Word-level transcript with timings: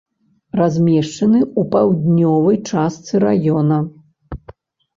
Размешчаны 0.59 1.39
ў 1.49 1.61
паўднёвай 1.75 2.57
частцы 2.73 3.23
раёна. 3.27 3.81